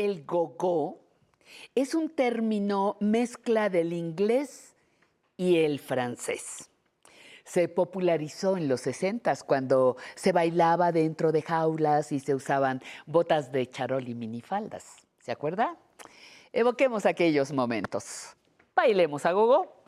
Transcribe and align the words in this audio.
El 0.00 0.24
gogo 0.24 0.98
es 1.74 1.94
un 1.94 2.08
término 2.08 2.96
mezcla 3.00 3.68
del 3.68 3.92
inglés 3.92 4.74
y 5.36 5.58
el 5.58 5.78
francés. 5.78 6.70
Se 7.44 7.68
popularizó 7.68 8.56
en 8.56 8.66
los 8.66 8.80
60 8.80 9.34
cuando 9.44 9.98
se 10.14 10.32
bailaba 10.32 10.90
dentro 10.90 11.32
de 11.32 11.42
jaulas 11.42 12.12
y 12.12 12.20
se 12.20 12.34
usaban 12.34 12.80
botas 13.04 13.52
de 13.52 13.68
charol 13.68 14.08
y 14.08 14.14
minifaldas. 14.14 15.06
¿Se 15.18 15.32
acuerda? 15.32 15.76
Evoquemos 16.50 17.04
aquellos 17.04 17.52
momentos. 17.52 18.34
Bailemos 18.74 19.26
a 19.26 19.32
gogo. 19.32 19.82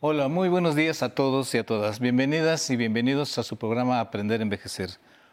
Hola, 0.00 0.28
muy 0.28 0.48
buenos 0.48 0.76
días 0.76 1.02
a 1.02 1.08
todos 1.08 1.52
y 1.56 1.58
a 1.58 1.66
todas. 1.66 1.98
Bienvenidas 1.98 2.70
y 2.70 2.76
bienvenidos 2.76 3.36
a 3.36 3.42
su 3.42 3.56
programa 3.56 3.98
Aprender 3.98 4.38
a 4.38 4.44
Envejecer. 4.44 4.90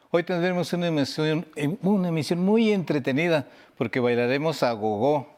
Hoy 0.09 0.23
tendremos 0.23 0.73
una 0.73 0.87
emisión, 0.87 1.45
una 1.83 2.07
emisión 2.07 2.39
muy 2.39 2.71
entretenida 2.71 3.45
porque 3.77 3.99
bailaremos 3.99 4.63
a 4.63 4.71
gogo. 4.71 5.37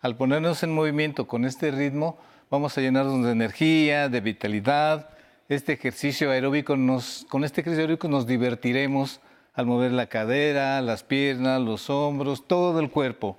Al 0.00 0.16
ponernos 0.16 0.62
en 0.62 0.72
movimiento 0.72 1.26
con 1.26 1.46
este 1.46 1.72
ritmo, 1.72 2.16
vamos 2.48 2.78
a 2.78 2.80
llenarnos 2.80 3.24
de 3.24 3.32
energía, 3.32 4.08
de 4.08 4.20
vitalidad. 4.20 5.10
Este 5.48 5.72
ejercicio 5.72 6.30
aeróbico 6.30 6.76
nos, 6.76 7.26
con 7.28 7.42
este 7.42 7.62
ejercicio 7.62 7.82
aeróbico 7.82 8.06
nos 8.06 8.28
divertiremos 8.28 9.18
al 9.52 9.66
mover 9.66 9.90
la 9.90 10.06
cadera, 10.06 10.80
las 10.80 11.02
piernas, 11.02 11.60
los 11.60 11.90
hombros, 11.90 12.46
todo 12.46 12.78
el 12.78 12.88
cuerpo. 12.88 13.36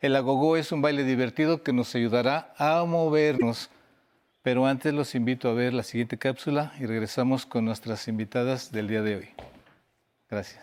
El 0.00 0.16
agogó 0.16 0.56
es 0.56 0.72
un 0.72 0.82
baile 0.82 1.04
divertido 1.04 1.62
que 1.62 1.72
nos 1.72 1.94
ayudará 1.94 2.52
a 2.58 2.84
movernos 2.84 3.70
pero 4.42 4.66
antes 4.66 4.92
los 4.92 5.14
invito 5.14 5.48
a 5.48 5.54
ver 5.54 5.72
la 5.72 5.84
siguiente 5.84 6.18
cápsula 6.18 6.72
y 6.80 6.86
regresamos 6.86 7.46
con 7.46 7.64
nuestras 7.64 8.08
invitadas 8.08 8.72
del 8.72 8.88
día 8.88 9.02
de 9.02 9.16
hoy. 9.16 9.28
Gracias. 10.28 10.62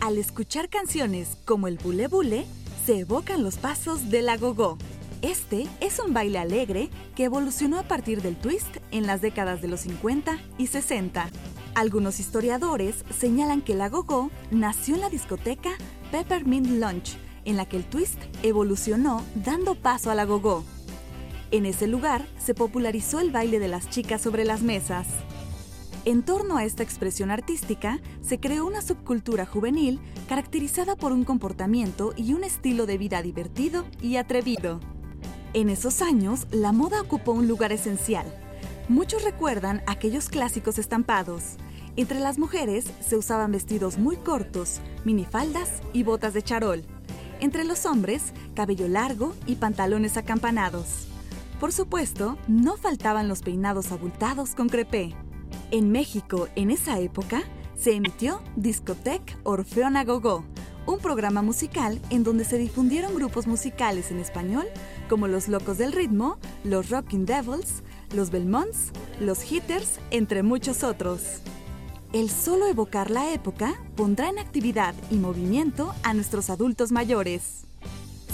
Al 0.00 0.18
escuchar 0.18 0.68
canciones 0.68 1.36
como 1.44 1.68
el 1.68 1.78
Bule 1.78 2.08
Bule, 2.08 2.46
se 2.84 3.00
evocan 3.00 3.42
los 3.42 3.56
pasos 3.56 4.10
del 4.10 4.28
agogó. 4.28 4.78
Este 5.22 5.66
es 5.80 5.98
un 5.98 6.12
baile 6.12 6.38
alegre 6.38 6.90
que 7.16 7.24
evolucionó 7.24 7.78
a 7.78 7.84
partir 7.84 8.20
del 8.20 8.36
twist 8.36 8.76
en 8.90 9.06
las 9.06 9.22
décadas 9.22 9.62
de 9.62 9.68
los 9.68 9.80
50 9.80 10.38
y 10.58 10.66
60. 10.66 11.30
Algunos 11.74 12.20
historiadores 12.20 13.04
señalan 13.18 13.62
que 13.62 13.72
el 13.72 13.80
agogó 13.80 14.30
nació 14.50 14.96
en 14.96 15.00
la 15.00 15.08
discoteca 15.08 15.70
Peppermint 16.10 16.66
Lunch 16.66 17.16
en 17.44 17.56
la 17.56 17.66
que 17.66 17.76
el 17.76 17.84
twist 17.84 18.18
evolucionó 18.42 19.22
dando 19.34 19.74
paso 19.74 20.10
a 20.10 20.14
la 20.14 20.24
gogo. 20.24 20.64
En 21.50 21.66
ese 21.66 21.86
lugar 21.86 22.26
se 22.38 22.54
popularizó 22.54 23.20
el 23.20 23.30
baile 23.30 23.58
de 23.58 23.68
las 23.68 23.88
chicas 23.88 24.20
sobre 24.20 24.44
las 24.44 24.62
mesas. 24.62 25.06
En 26.04 26.22
torno 26.22 26.58
a 26.58 26.64
esta 26.64 26.82
expresión 26.82 27.30
artística, 27.30 28.00
se 28.20 28.38
creó 28.38 28.66
una 28.66 28.82
subcultura 28.82 29.46
juvenil 29.46 30.00
caracterizada 30.28 30.96
por 30.96 31.12
un 31.12 31.24
comportamiento 31.24 32.12
y 32.16 32.34
un 32.34 32.44
estilo 32.44 32.86
de 32.86 32.98
vida 32.98 33.22
divertido 33.22 33.86
y 34.02 34.16
atrevido. 34.16 34.80
En 35.54 35.70
esos 35.70 36.02
años, 36.02 36.46
la 36.50 36.72
moda 36.72 37.00
ocupó 37.00 37.32
un 37.32 37.48
lugar 37.48 37.72
esencial. 37.72 38.26
Muchos 38.88 39.24
recuerdan 39.24 39.82
aquellos 39.86 40.28
clásicos 40.28 40.78
estampados. 40.78 41.56
Entre 41.96 42.20
las 42.20 42.38
mujeres 42.38 42.84
se 43.00 43.16
usaban 43.16 43.52
vestidos 43.52 43.96
muy 43.96 44.16
cortos, 44.16 44.80
minifaldas 45.04 45.70
y 45.92 46.02
botas 46.02 46.34
de 46.34 46.42
charol. 46.42 46.84
Entre 47.44 47.64
los 47.64 47.84
hombres, 47.84 48.32
cabello 48.54 48.88
largo 48.88 49.34
y 49.44 49.56
pantalones 49.56 50.16
acampanados. 50.16 51.08
Por 51.60 51.72
supuesto, 51.72 52.38
no 52.48 52.78
faltaban 52.78 53.28
los 53.28 53.42
peinados 53.42 53.92
abultados 53.92 54.54
con 54.54 54.70
crepé. 54.70 55.14
En 55.70 55.92
México, 55.92 56.48
en 56.56 56.70
esa 56.70 56.98
época, 57.00 57.42
se 57.76 57.92
emitió 57.92 58.40
Discotec 58.56 59.36
Orfeona 59.42 60.04
Gogo, 60.04 60.42
un 60.86 60.98
programa 61.00 61.42
musical 61.42 62.00
en 62.08 62.24
donde 62.24 62.44
se 62.46 62.56
difundieron 62.56 63.14
grupos 63.14 63.46
musicales 63.46 64.10
en 64.10 64.20
español 64.20 64.64
como 65.10 65.28
Los 65.28 65.46
Locos 65.48 65.76
del 65.76 65.92
Ritmo, 65.92 66.38
Los 66.64 66.88
Rocking 66.88 67.26
Devils, 67.26 67.82
Los 68.14 68.30
Belmonts, 68.30 68.90
Los 69.20 69.52
Hitters, 69.52 70.00
entre 70.10 70.42
muchos 70.42 70.82
otros. 70.82 71.42
El 72.14 72.30
solo 72.30 72.68
evocar 72.68 73.10
la 73.10 73.32
época 73.32 73.74
pondrá 73.96 74.28
en 74.28 74.38
actividad 74.38 74.94
y 75.10 75.16
movimiento 75.16 75.92
a 76.04 76.14
nuestros 76.14 76.48
adultos 76.48 76.92
mayores. 76.92 77.64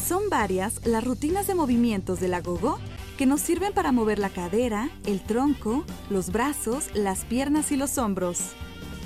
Son 0.07 0.29
varias 0.29 0.87
las 0.87 1.03
rutinas 1.03 1.47
de 1.47 1.55
movimientos 1.55 2.21
del 2.21 2.35
agogó 2.35 2.79
que 3.17 3.25
nos 3.25 3.41
sirven 3.41 3.73
para 3.73 3.91
mover 3.91 4.19
la 4.19 4.29
cadera, 4.29 4.91
el 5.07 5.23
tronco, 5.23 5.87
los 6.11 6.31
brazos, 6.31 6.91
las 6.93 7.25
piernas 7.25 7.73
y 7.73 7.77
los 7.77 7.97
hombros. 7.97 8.51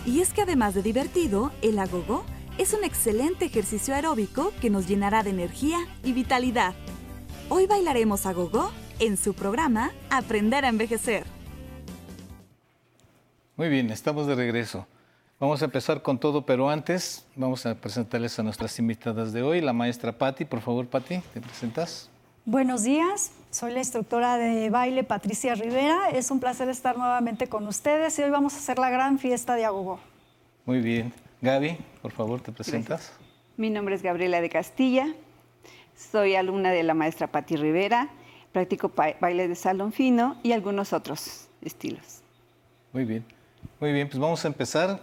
Y 0.06 0.18
es 0.18 0.32
que 0.32 0.42
además 0.42 0.74
de 0.74 0.82
divertido, 0.82 1.52
el 1.62 1.78
agogó 1.78 2.24
es 2.58 2.72
un 2.72 2.82
excelente 2.82 3.44
ejercicio 3.44 3.94
aeróbico 3.94 4.52
que 4.60 4.70
nos 4.70 4.88
llenará 4.88 5.22
de 5.22 5.30
energía 5.30 5.86
y 6.02 6.14
vitalidad. 6.14 6.74
Hoy 7.48 7.68
bailaremos 7.68 8.26
agogó 8.26 8.72
en 8.98 9.18
su 9.18 9.34
programa 9.34 9.92
Aprender 10.10 10.64
a 10.64 10.68
Envejecer. 10.68 11.33
Muy 13.56 13.68
bien, 13.68 13.90
estamos 13.90 14.26
de 14.26 14.34
regreso. 14.34 14.84
Vamos 15.38 15.62
a 15.62 15.66
empezar 15.66 16.02
con 16.02 16.18
todo, 16.18 16.44
pero 16.44 16.68
antes 16.68 17.24
vamos 17.36 17.64
a 17.66 17.76
presentarles 17.76 18.36
a 18.40 18.42
nuestras 18.42 18.76
invitadas 18.80 19.32
de 19.32 19.42
hoy, 19.42 19.60
la 19.60 19.72
maestra 19.72 20.10
Patti. 20.10 20.44
Por 20.44 20.60
favor, 20.60 20.88
Patti, 20.88 21.20
¿te 21.32 21.40
presentas? 21.40 22.10
Buenos 22.44 22.82
días, 22.82 23.30
soy 23.50 23.72
la 23.72 23.78
instructora 23.78 24.38
de 24.38 24.70
baile 24.70 25.04
Patricia 25.04 25.54
Rivera. 25.54 26.10
Es 26.10 26.32
un 26.32 26.40
placer 26.40 26.68
estar 26.68 26.98
nuevamente 26.98 27.46
con 27.46 27.64
ustedes 27.68 28.18
y 28.18 28.22
hoy 28.22 28.30
vamos 28.30 28.54
a 28.54 28.56
hacer 28.56 28.80
la 28.80 28.90
gran 28.90 29.20
fiesta 29.20 29.54
de 29.54 29.64
Agogo. 29.64 30.00
Muy 30.66 30.80
bien. 30.80 31.12
Gaby, 31.40 31.78
por 32.02 32.10
favor, 32.10 32.40
¿te 32.40 32.50
presentas? 32.50 33.12
Mi 33.56 33.70
nombre 33.70 33.94
es 33.94 34.02
Gabriela 34.02 34.40
de 34.40 34.50
Castilla, 34.50 35.14
soy 35.96 36.34
alumna 36.34 36.72
de 36.72 36.82
la 36.82 36.94
maestra 36.94 37.28
Patti 37.28 37.54
Rivera, 37.54 38.08
practico 38.50 38.90
baile 39.20 39.46
de 39.46 39.54
salón 39.54 39.92
fino 39.92 40.40
y 40.42 40.50
algunos 40.50 40.92
otros 40.92 41.48
estilos. 41.62 42.22
Muy 42.92 43.04
bien. 43.04 43.33
Muy 43.84 43.92
bien, 43.92 44.08
pues 44.08 44.18
vamos 44.18 44.42
a 44.46 44.48
empezar. 44.48 44.98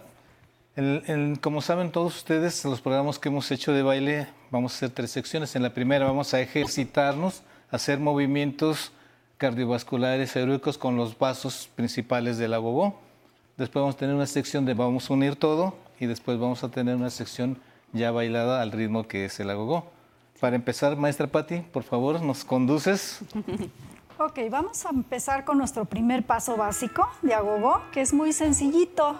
como 1.40 1.62
saben 1.62 1.92
todos 1.92 2.16
ustedes, 2.16 2.64
los 2.64 2.80
programas 2.80 3.16
que 3.16 3.28
hemos 3.28 3.48
hecho 3.52 3.72
de 3.72 3.84
baile, 3.84 4.26
vamos 4.50 4.72
a 4.72 4.74
hacer 4.74 4.90
tres 4.90 5.12
secciones. 5.12 5.54
En 5.54 5.62
la 5.62 5.72
primera 5.72 6.04
vamos 6.04 6.34
a 6.34 6.40
ejercitarnos, 6.40 7.44
hacer 7.70 8.00
movimientos 8.00 8.90
cardiovasculares 9.38 10.34
aeróbicos 10.34 10.78
con 10.78 10.96
los 10.96 11.16
vasos 11.16 11.70
principales 11.76 12.38
del 12.38 12.54
agogó. 12.54 12.98
Después 13.56 13.82
vamos 13.82 13.94
a 13.94 13.98
tener 13.98 14.16
una 14.16 14.26
sección 14.26 14.66
de 14.66 14.74
vamos 14.74 15.08
a 15.08 15.14
unir 15.14 15.36
todo 15.36 15.76
y 16.00 16.06
después 16.06 16.40
vamos 16.40 16.64
a 16.64 16.68
tener 16.68 16.96
una 16.96 17.10
sección 17.10 17.58
ya 17.92 18.10
bailada 18.10 18.62
al 18.62 18.72
ritmo 18.72 19.06
que 19.06 19.26
es 19.26 19.38
el 19.38 19.48
agogó. 19.50 19.92
Para 20.40 20.56
empezar, 20.56 20.96
maestra 20.96 21.28
Patti, 21.28 21.58
por 21.58 21.84
favor, 21.84 22.20
nos 22.20 22.44
conduces. 22.44 23.20
Ok, 24.24 24.38
vamos 24.48 24.86
a 24.86 24.90
empezar 24.90 25.44
con 25.44 25.58
nuestro 25.58 25.84
primer 25.84 26.24
paso 26.24 26.56
básico 26.56 27.10
de 27.22 27.34
agogo, 27.34 27.82
que 27.90 28.00
es 28.00 28.14
muy 28.14 28.32
sencillito. 28.32 29.16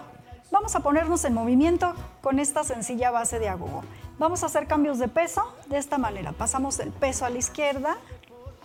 Vamos 0.49 0.77
a 0.77 0.79
ponernos 0.79 1.25
en 1.25 1.33
movimiento 1.33 1.93
con 2.21 2.39
esta 2.39 2.63
sencilla 2.63 3.11
base 3.11 3.37
de 3.37 3.49
agogo. 3.49 3.83
Vamos 4.17 4.43
a 4.43 4.45
hacer 4.45 4.65
cambios 4.65 4.99
de 4.99 5.09
peso 5.09 5.43
de 5.67 5.77
esta 5.77 5.97
manera. 5.97 6.31
Pasamos 6.31 6.79
el 6.79 6.91
peso 6.91 7.25
a 7.25 7.29
la 7.29 7.37
izquierda, 7.37 7.97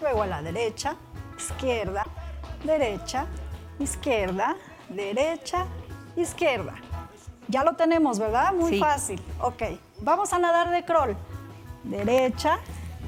luego 0.00 0.22
a 0.22 0.28
la 0.28 0.40
derecha, 0.40 0.94
izquierda, 1.36 2.06
derecha, 2.62 3.26
izquierda, 3.80 4.54
derecha, 4.90 5.66
izquierda. 6.14 6.74
Ya 7.48 7.64
lo 7.64 7.74
tenemos, 7.74 8.20
¿verdad? 8.20 8.52
Muy 8.52 8.78
fácil. 8.78 9.20
Ok, 9.40 9.64
vamos 10.02 10.32
a 10.32 10.38
nadar 10.38 10.70
de 10.70 10.84
crawl. 10.84 11.16
Derecha, 11.82 12.60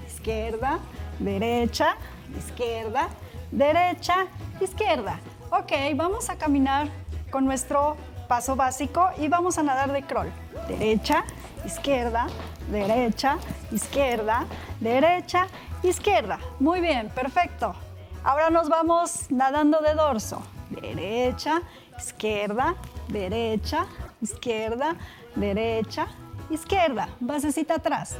izquierda, 0.08 0.80
derecha, 1.20 1.94
izquierda, 2.38 3.08
derecha, 3.50 4.26
izquierda. 4.60 5.18
Ok, 5.50 5.72
vamos 5.96 6.30
a 6.30 6.36
caminar 6.36 6.88
con 7.30 7.44
nuestro 7.44 7.96
paso 8.28 8.54
básico 8.56 9.10
y 9.18 9.28
vamos 9.28 9.58
a 9.58 9.62
nadar 9.62 9.92
de 9.92 10.02
crawl. 10.02 10.30
Derecha, 10.68 11.24
izquierda, 11.64 12.26
derecha, 12.70 13.38
izquierda, 13.72 14.46
derecha, 14.78 15.46
izquierda. 15.82 16.38
Muy 16.60 16.80
bien, 16.80 17.08
perfecto. 17.08 17.74
Ahora 18.22 18.50
nos 18.50 18.68
vamos 18.68 19.30
nadando 19.30 19.80
de 19.80 19.94
dorso. 19.94 20.42
Derecha, 20.70 21.62
izquierda, 21.98 22.76
derecha, 23.08 23.86
izquierda, 24.20 24.94
derecha, 25.34 26.06
izquierda. 26.50 27.08
Basecita 27.18 27.74
atrás. 27.74 28.16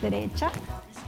derecha, 0.00 0.50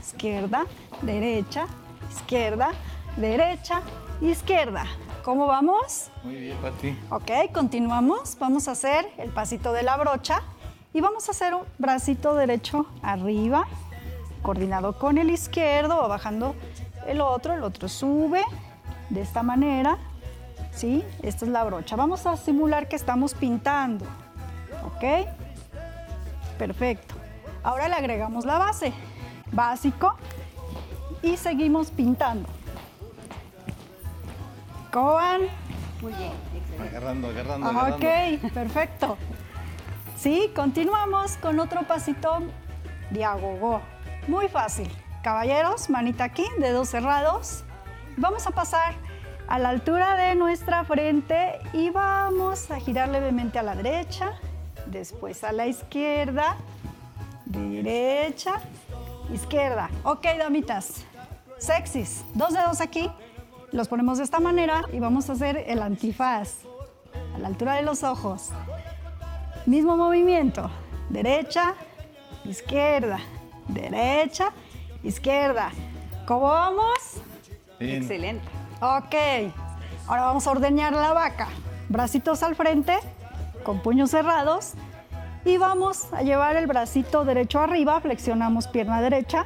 izquierda, 0.01 0.65
derecha, 1.01 1.65
izquierda, 2.13 2.71
derecha, 3.17 3.81
izquierda. 4.21 4.85
¿Cómo 5.23 5.47
vamos? 5.47 6.09
Muy 6.23 6.35
bien, 6.35 6.57
Pati. 6.57 6.97
Ok, 7.09 7.51
continuamos. 7.53 8.37
Vamos 8.39 8.67
a 8.67 8.71
hacer 8.71 9.05
el 9.17 9.31
pasito 9.31 9.73
de 9.73 9.83
la 9.83 9.97
brocha 9.97 10.41
y 10.93 11.01
vamos 11.01 11.27
a 11.27 11.31
hacer 11.31 11.53
un 11.53 11.63
bracito 11.79 12.35
derecho 12.35 12.85
arriba, 13.01 13.65
coordinado 14.41 14.97
con 14.99 15.17
el 15.17 15.29
izquierdo, 15.31 16.03
o 16.03 16.07
bajando 16.07 16.55
el 17.07 17.21
otro, 17.21 17.53
el 17.53 17.63
otro 17.63 17.87
sube 17.87 18.43
de 19.09 19.21
esta 19.21 19.43
manera. 19.43 19.97
¿Sí? 20.71 21.03
Esta 21.21 21.45
es 21.45 21.51
la 21.51 21.63
brocha. 21.63 21.95
Vamos 21.95 22.25
a 22.25 22.35
simular 22.37 22.87
que 22.87 22.95
estamos 22.95 23.33
pintando. 23.33 24.05
¿Ok? 24.85 25.27
Perfecto. 26.57 27.15
Ahora 27.63 27.87
le 27.87 27.95
agregamos 27.95 28.45
la 28.45 28.57
base. 28.57 28.91
Básico. 29.51 30.15
Y 31.23 31.37
seguimos 31.37 31.89
pintando. 31.89 32.47
¿Cómo 34.91 35.13
van? 35.13 35.41
Muy 36.01 36.13
bien, 36.13 36.33
excelente. 36.55 36.97
Agarrando, 36.97 37.29
agarrando, 37.29 37.67
agarrando. 37.69 37.95
Ok, 37.95 38.51
perfecto. 38.53 39.17
Sí, 40.17 40.51
continuamos 40.55 41.37
con 41.37 41.59
otro 41.59 41.81
pasito 41.83 42.43
de 43.09 43.25
agogó. 43.25 43.81
Muy 44.27 44.49
fácil. 44.49 44.89
Caballeros, 45.23 45.89
manita 45.89 46.25
aquí, 46.25 46.45
dedos 46.59 46.89
cerrados. 46.89 47.63
Vamos 48.17 48.45
a 48.45 48.51
pasar 48.51 48.93
a 49.47 49.57
la 49.59 49.69
altura 49.69 50.15
de 50.15 50.35
nuestra 50.35 50.83
frente 50.83 51.59
y 51.73 51.89
vamos 51.89 52.69
a 52.69 52.79
girar 52.79 53.09
levemente 53.09 53.59
a 53.59 53.63
la 53.63 53.75
derecha, 53.75 54.33
después 54.85 55.43
a 55.43 55.51
la 55.51 55.67
izquierda, 55.67 56.57
derecha, 57.45 58.61
izquierda. 59.33 59.89
Ok, 60.03 60.25
damitas, 60.37 61.05
sexys. 61.63 62.25
Dos 62.33 62.53
dedos 62.53 62.81
aquí, 62.81 63.09
los 63.71 63.87
ponemos 63.87 64.17
de 64.17 64.25
esta 64.25 64.39
manera 64.39 64.83
y 64.91 64.99
vamos 64.99 65.29
a 65.29 65.33
hacer 65.33 65.63
el 65.67 65.81
antifaz 65.81 66.59
a 67.35 67.39
la 67.39 67.47
altura 67.47 67.75
de 67.75 67.83
los 67.83 68.03
ojos. 68.03 68.49
Mismo 69.65 69.95
movimiento, 69.95 70.69
derecha, 71.09 71.73
izquierda, 72.43 73.19
derecha, 73.69 74.51
izquierda. 75.03 75.71
¿Cómo 76.27 76.47
vamos? 76.47 77.21
Bien. 77.79 78.01
Excelente. 78.01 78.45
Ok, 78.81 79.15
ahora 80.07 80.23
vamos 80.23 80.45
a 80.45 80.51
ordeñar 80.51 80.93
la 80.93 81.13
vaca. 81.13 81.47
Bracitos 81.87 82.43
al 82.43 82.55
frente, 82.55 82.97
con 83.63 83.81
puños 83.81 84.11
cerrados. 84.11 84.73
Y 85.45 85.57
vamos 85.57 86.11
a 86.13 86.21
llevar 86.21 86.55
el 86.55 86.67
bracito 86.67 87.25
derecho 87.25 87.59
arriba, 87.59 87.99
flexionamos 88.01 88.67
pierna 88.67 89.01
derecha. 89.01 89.45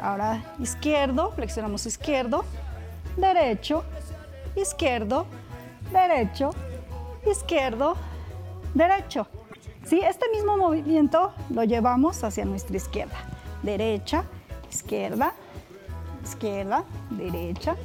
Ahora 0.00 0.42
izquierdo, 0.58 1.32
flexionamos 1.32 1.86
izquierdo, 1.86 2.44
derecho, 3.16 3.84
izquierdo, 4.56 5.26
derecho, 5.92 6.50
izquierdo, 7.30 7.96
derecho. 8.74 9.26
¿Sí? 9.84 10.00
Este 10.00 10.28
mismo 10.30 10.56
movimiento 10.56 11.32
lo 11.50 11.64
llevamos 11.64 12.22
hacia 12.22 12.44
nuestra 12.44 12.76
izquierda. 12.76 13.16
Derecha, 13.62 14.24
izquierda, 14.70 15.32
izquierda, 16.22 16.84
derecha, 17.10 17.76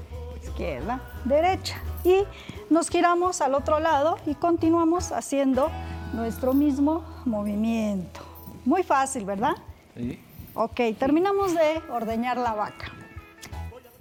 izquierda, 0.43 0.99
derecha. 1.23 1.77
Y 2.03 2.23
nos 2.69 2.89
giramos 2.89 3.41
al 3.41 3.55
otro 3.55 3.79
lado 3.79 4.17
y 4.25 4.35
continuamos 4.35 5.11
haciendo 5.11 5.69
nuestro 6.13 6.53
mismo 6.53 7.03
movimiento. 7.25 8.19
Muy 8.65 8.83
fácil, 8.83 9.25
¿verdad? 9.25 9.55
Sí. 9.95 10.19
Ok, 10.55 10.81
terminamos 10.99 11.55
de 11.55 11.81
ordeñar 11.89 12.37
la 12.37 12.53
vaca. 12.53 12.91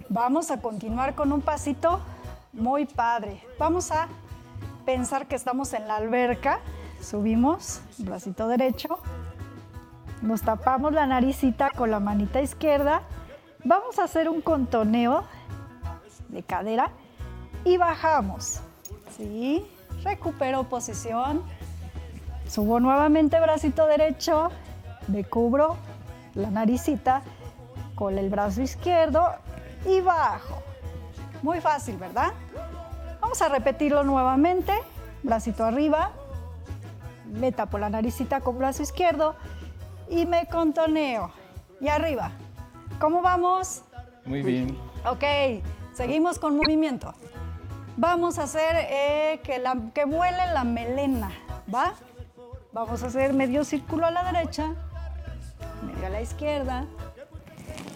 Vamos 0.09 0.51
a 0.51 0.61
continuar 0.61 1.15
con 1.15 1.31
un 1.31 1.41
pasito 1.41 1.99
muy 2.51 2.85
padre. 2.85 3.41
Vamos 3.57 3.91
a 3.91 4.07
pensar 4.85 5.25
que 5.25 5.33
estamos 5.33 5.73
en 5.73 5.87
la 5.87 5.95
alberca. 5.95 6.59
Subimos, 7.01 7.81
bracito 7.97 8.47
derecho. 8.47 8.99
Nos 10.21 10.43
tapamos 10.43 10.93
la 10.93 11.07
naricita 11.07 11.71
con 11.71 11.89
la 11.89 11.99
manita 11.99 12.39
izquierda. 12.39 13.01
Vamos 13.63 13.97
a 13.97 14.03
hacer 14.03 14.29
un 14.29 14.41
contoneo 14.41 15.23
de 16.27 16.43
cadera 16.43 16.91
y 17.65 17.77
bajamos. 17.77 18.59
¿Sí? 19.17 19.65
Recupero 20.03 20.65
posición. 20.65 21.41
Subo 22.47 22.79
nuevamente 22.79 23.39
bracito 23.39 23.87
derecho. 23.87 24.51
Me 25.07 25.23
cubro 25.23 25.77
la 26.35 26.49
naricita 26.49 27.21
con 27.95 28.17
el 28.17 28.29
brazo 28.29 28.61
izquierdo 28.61 29.27
y 29.85 30.01
bajo. 30.01 30.61
Muy 31.41 31.61
fácil, 31.61 31.97
¿verdad? 31.97 32.33
Vamos 33.21 33.41
a 33.41 33.49
repetirlo 33.49 34.03
nuevamente. 34.03 34.73
Bracito 35.23 35.63
arriba. 35.63 36.11
Me 37.25 37.51
tapo 37.51 37.77
la 37.77 37.89
naricita 37.89 38.41
con 38.41 38.57
brazo 38.57 38.83
izquierdo 38.83 39.35
y 40.09 40.25
me 40.25 40.45
contoneo. 40.47 41.31
Y 41.79 41.87
arriba. 41.87 42.31
¿Cómo 42.99 43.21
vamos? 43.21 43.83
Muy 44.25 44.41
bien. 44.41 44.77
Ok, 45.05 45.23
seguimos 45.93 46.39
con 46.39 46.55
movimiento. 46.55 47.13
Vamos 47.97 48.39
a 48.39 48.43
hacer 48.43 48.75
eh, 48.89 49.41
que, 49.43 49.59
la, 49.59 49.77
que 49.93 50.05
vuele 50.05 50.47
la 50.53 50.63
melena, 50.63 51.31
¿va? 51.73 51.93
Vamos 52.71 53.03
a 53.03 53.07
hacer 53.07 53.33
medio 53.33 53.63
círculo 53.63 54.05
a 54.07 54.11
la 54.11 54.31
derecha, 54.31 54.73
medio 55.83 56.07
a 56.07 56.09
la 56.09 56.21
izquierda, 56.21 56.85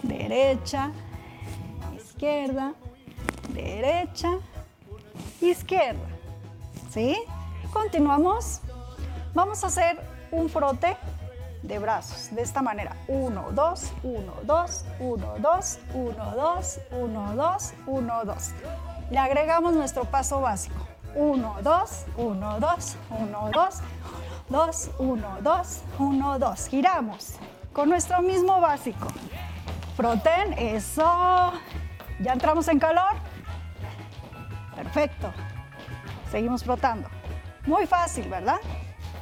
derecha, 0.02 0.92
izquierda, 1.96 2.74
derecha, 3.54 4.38
izquierda. 5.40 6.06
¿Sí? 6.90 7.16
Continuamos. 7.72 8.60
Vamos 9.34 9.62
a 9.62 9.66
hacer 9.68 10.00
un 10.30 10.48
frote 10.48 10.96
de 11.62 11.78
brazos 11.78 12.34
de 12.34 12.42
esta 12.42 12.62
manera. 12.62 12.96
1, 13.08 13.52
2, 13.52 13.92
1, 14.02 14.32
2, 14.42 14.84
1, 15.00 15.34
2, 15.38 15.78
1, 15.94 16.34
2, 16.36 16.80
1, 16.90 17.36
2, 17.36 17.74
1, 17.86 18.24
2. 18.24 18.50
Le 19.10 19.18
agregamos 19.18 19.74
nuestro 19.74 20.04
paso 20.04 20.40
básico. 20.40 20.86
1, 21.14 21.56
2, 21.62 22.06
1, 22.16 22.60
2, 22.60 22.96
1, 23.10 23.50
2, 23.52 23.74
2, 24.48 24.90
1, 24.98 25.38
2, 25.42 25.82
1, 25.98 26.38
2. 26.38 26.68
Giramos 26.68 27.34
con 27.78 27.90
nuestro 27.90 28.20
mismo 28.22 28.60
básico. 28.60 29.06
Froten, 29.96 30.52
eso. 30.54 31.52
¿Ya 32.18 32.32
entramos 32.32 32.66
en 32.66 32.80
calor? 32.80 33.12
Perfecto. 34.74 35.32
Seguimos 36.28 36.64
frotando. 36.64 37.08
Muy 37.66 37.86
fácil, 37.86 38.28
¿verdad? 38.28 38.58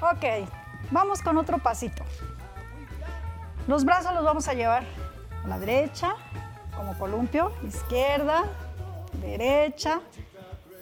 Ok, 0.01 0.49
vamos 0.91 1.21
con 1.21 1.37
otro 1.37 1.59
pasito. 1.59 2.03
Los 3.67 3.85
brazos 3.85 4.15
los 4.15 4.25
vamos 4.25 4.49
a 4.49 4.55
llevar 4.55 4.85
a 5.45 5.49
la 5.49 5.59
derecha, 5.59 6.15
como 6.75 6.97
columpio, 6.97 7.53
izquierda, 7.63 8.45
derecha, 9.21 10.01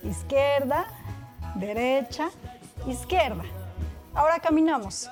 izquierda, 0.04 0.84
derecha, 1.56 2.28
izquierda. 2.86 3.42
Ahora 4.14 4.38
caminamos 4.38 5.10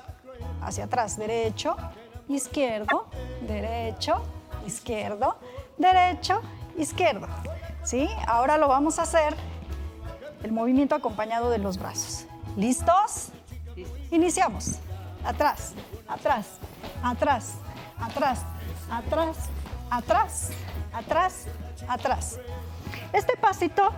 hacia 0.61 0.85
atrás, 0.85 1.17
derecho, 1.17 1.75
izquierdo, 2.35 3.07
derecho, 3.41 4.21
izquierdo, 4.65 5.37
derecho, 5.77 6.41
izquierdo. 6.77 7.27
¿Sí? 7.83 8.07
Ahora 8.27 8.57
lo 8.57 8.67
vamos 8.67 8.99
a 8.99 9.03
hacer 9.03 9.35
el 10.43 10.51
movimiento 10.51 10.95
acompañado 10.95 11.49
de 11.49 11.57
los 11.57 11.77
brazos. 11.77 12.25
¿Listos? 12.55 13.29
Iniciamos. 14.11 14.75
Atrás, 15.25 15.73
atrás, 16.07 16.47
atrás, 17.01 17.53
atrás, 17.99 18.39
atrás, 18.87 19.37
atrás, 19.89 20.49
atrás, 20.93 21.45
atrás. 21.87 22.39
Este 23.13 23.37
pasito 23.37 23.91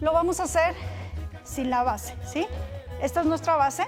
lo 0.00 0.12
vamos 0.12 0.40
a 0.40 0.44
hacer 0.44 0.74
sin 1.44 1.70
la 1.70 1.82
base, 1.82 2.16
¿sí? 2.24 2.46
Esta 3.00 3.20
es 3.20 3.26
nuestra 3.26 3.56
base. 3.56 3.86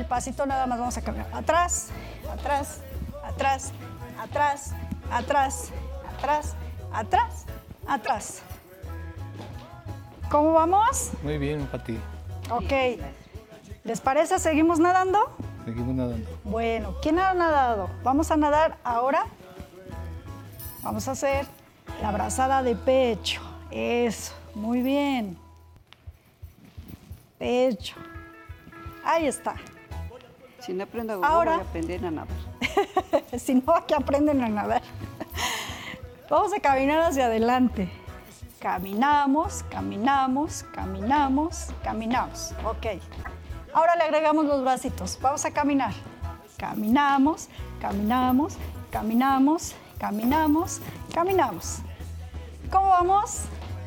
El 0.00 0.06
pasito 0.06 0.46
nada 0.46 0.66
más 0.66 0.78
vamos 0.78 0.96
a 0.96 1.02
cambiar. 1.02 1.26
Atrás, 1.30 1.88
atrás, 2.32 2.80
atrás, 3.22 3.72
atrás, 4.18 4.72
atrás, 5.12 5.72
atrás, 6.16 6.56
atrás, 6.90 7.44
atrás. 7.86 8.42
¿Cómo 10.30 10.54
vamos? 10.54 11.10
Muy 11.22 11.36
bien, 11.36 11.66
Pati. 11.66 11.98
Ok. 12.50 12.98
¿Les 13.84 14.00
parece? 14.00 14.38
¿Seguimos 14.38 14.78
nadando? 14.78 15.36
Seguimos 15.66 15.94
nadando. 15.94 16.30
Bueno, 16.44 16.94
¿quién 17.02 17.18
ha 17.18 17.34
nadado? 17.34 17.90
Vamos 18.02 18.30
a 18.30 18.38
nadar 18.38 18.78
ahora. 18.82 19.26
Vamos 20.80 21.08
a 21.08 21.10
hacer 21.10 21.46
la 22.00 22.10
brazada 22.10 22.62
de 22.62 22.74
pecho. 22.74 23.42
Eso, 23.70 24.32
muy 24.54 24.80
bien. 24.80 25.36
Pecho. 27.38 27.96
Ahí 29.04 29.26
está. 29.26 29.56
Si 30.60 30.72
no 30.72 30.84
aprendo 30.84 31.12
a 31.14 31.16
gogo, 31.16 31.26
Ahora- 31.26 31.52
voy 31.56 31.60
a 31.60 31.68
aprender 31.68 32.06
a 32.06 32.10
nadar. 32.10 32.36
si 33.38 33.54
no, 33.54 33.74
aquí 33.74 33.94
aprenden 33.94 34.42
a 34.42 34.48
nadar. 34.48 34.82
Vamos 36.28 36.52
a 36.52 36.60
caminar 36.60 37.00
hacia 37.00 37.26
adelante. 37.26 37.90
Caminamos, 38.60 39.64
caminamos, 39.70 40.64
caminamos, 40.74 41.68
caminamos. 41.82 42.52
Ok. 42.64 42.86
Ahora 43.72 43.96
le 43.96 44.04
agregamos 44.04 44.44
los 44.44 44.60
bracitos. 44.62 45.18
Vamos 45.22 45.44
a 45.46 45.50
caminar. 45.50 45.92
Caminamos, 46.58 47.48
caminamos, 47.80 48.58
caminamos, 48.90 49.74
caminamos, 49.98 50.80
caminamos. 51.14 51.78
¿Cómo 52.70 52.88
vamos? 52.88 53.42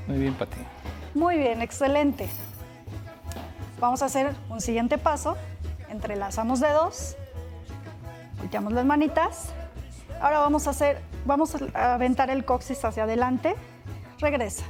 Muy 0.07 0.17
bien, 0.17 0.33
Pati. 0.33 0.57
Muy 1.13 1.37
bien, 1.37 1.61
excelente. 1.61 2.27
Vamos 3.79 4.01
a 4.01 4.05
hacer 4.05 4.35
un 4.49 4.59
siguiente 4.59 4.97
paso. 4.97 5.37
Entrelazamos 5.93 6.59
dedos, 6.59 7.15
volteamos 8.39 8.73
las 8.73 8.83
manitas. 8.83 9.49
Ahora 10.19 10.39
vamos 10.39 10.65
a 10.65 10.71
hacer, 10.71 10.99
vamos 11.23 11.55
a 11.75 11.93
aventar 11.93 12.31
el 12.31 12.45
coxis 12.45 12.83
hacia 12.83 13.03
adelante, 13.03 13.53
regresa, 14.17 14.63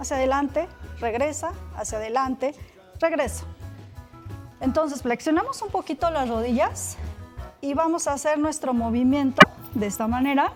hacia 0.00 0.16
adelante, 0.16 0.68
regresa, 0.98 1.52
hacia 1.76 1.98
adelante, 1.98 2.54
regresa. 2.98 3.44
Entonces 4.62 5.02
flexionamos 5.02 5.60
un 5.60 5.68
poquito 5.68 6.10
las 6.10 6.30
rodillas 6.30 6.96
y 7.60 7.74
vamos 7.74 8.08
a 8.08 8.14
hacer 8.14 8.38
nuestro 8.38 8.72
movimiento 8.72 9.42
de 9.74 9.86
esta 9.86 10.08
manera 10.08 10.50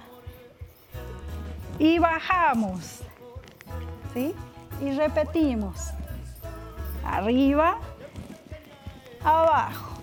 y 1.78 1.98
bajamos. 1.98 3.00
¿sí? 4.14 4.34
Y 4.80 4.90
repetimos. 4.92 5.90
Arriba, 7.04 7.76
abajo, 9.22 9.93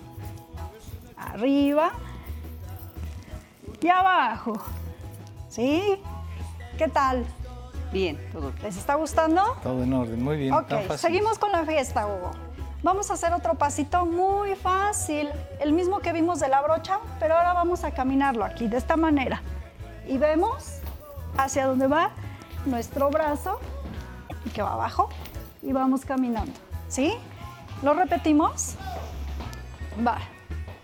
arriba 1.30 1.92
y 3.80 3.88
abajo. 3.88 4.54
¿Sí? 5.48 6.00
¿Qué 6.78 6.88
tal? 6.88 7.24
Bien, 7.92 8.18
todo 8.32 8.50
bien. 8.50 8.62
¿Les 8.62 8.76
está 8.76 8.94
gustando? 8.94 9.42
Todo 9.62 9.82
en 9.82 9.92
orden, 9.92 10.22
muy 10.22 10.36
bien. 10.36 10.54
Ok, 10.54 10.68
tan 10.68 10.82
fácil. 10.84 10.98
seguimos 10.98 11.38
con 11.38 11.52
la 11.52 11.64
fiesta, 11.64 12.06
Hugo. 12.06 12.30
Vamos 12.82 13.10
a 13.10 13.14
hacer 13.14 13.32
otro 13.32 13.54
pasito 13.54 14.06
muy 14.06 14.56
fácil, 14.56 15.28
el 15.60 15.72
mismo 15.72 16.00
que 16.00 16.12
vimos 16.12 16.40
de 16.40 16.48
la 16.48 16.60
brocha, 16.62 16.98
pero 17.20 17.36
ahora 17.36 17.52
vamos 17.52 17.84
a 17.84 17.92
caminarlo 17.92 18.44
aquí, 18.44 18.66
de 18.66 18.76
esta 18.76 18.96
manera. 18.96 19.40
Y 20.08 20.18
vemos 20.18 20.78
hacia 21.36 21.66
dónde 21.66 21.86
va 21.86 22.10
nuestro 22.66 23.08
brazo, 23.10 23.60
que 24.52 24.62
va 24.62 24.72
abajo, 24.72 25.10
y 25.62 25.72
vamos 25.72 26.04
caminando. 26.04 26.52
¿Sí? 26.88 27.14
¿Lo 27.82 27.94
repetimos? 27.94 28.74
Va. 30.04 30.18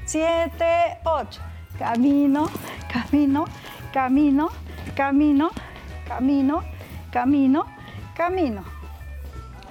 Siete, 0.09 0.97
ocho. 1.05 1.43
Camino, 1.79 2.49
camino, 2.91 3.45
camino, 3.93 4.49
camino, 4.97 5.51
camino, 6.07 6.63
camino, 7.13 7.67
camino. 8.17 8.65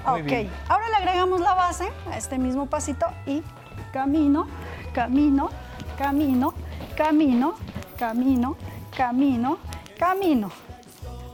Muy 0.06 0.22
ok, 0.22 0.28
bien. 0.28 0.52
ahora 0.70 0.90
le 0.90 0.96
agregamos 0.98 1.42
la 1.42 1.56
base 1.56 1.92
a 2.12 2.18
este 2.20 2.38
mismo 2.38 2.68
pasito 2.68 3.08
y 3.26 3.42
camino, 3.92 4.48
camino, 4.94 5.50
camino, 5.98 6.54
camino, 6.96 7.56
camino, 7.98 8.58
camino, 8.96 9.58
camino. 9.98 10.52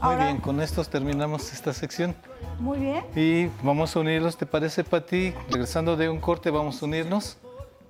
Muy 0.02 0.16
bien, 0.16 0.38
con 0.38 0.62
estos 0.62 0.88
terminamos 0.88 1.52
esta 1.52 1.74
sección. 1.74 2.16
Muy 2.58 2.80
bien. 2.80 3.04
Y 3.18 3.48
vamos 3.64 3.98
a 3.98 4.00
unirlos, 4.00 4.38
¿te 4.38 4.46
parece, 4.46 4.86
Pati? 4.86 5.34
Regresando 5.50 5.98
de 5.98 6.08
un 6.08 6.22
corte, 6.22 6.50
vamos 6.50 6.82
a 6.82 6.86
unirnos 6.86 7.38